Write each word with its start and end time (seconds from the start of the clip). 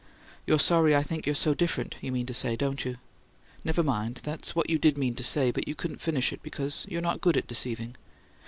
"You're 0.47 0.57
sorry 0.57 0.95
I 0.95 1.03
think 1.03 1.27
you're 1.27 1.35
so 1.35 1.53
different, 1.53 1.93
you 2.01 2.11
mean 2.11 2.25
to 2.25 2.33
say, 2.33 2.55
don't 2.55 2.83
you? 2.85 2.95
Never 3.63 3.83
mind: 3.83 4.21
that's 4.23 4.55
what 4.55 4.67
you 4.67 4.79
did 4.79 4.97
mean 4.97 5.13
to 5.13 5.23
say, 5.23 5.51
but 5.51 5.67
you 5.67 5.75
couldn't 5.75 6.01
finish 6.01 6.33
it 6.33 6.41
because 6.41 6.87
you're 6.89 7.01
not 7.03 7.21
good 7.21 7.37
at 7.37 7.45
deceiving." 7.45 7.95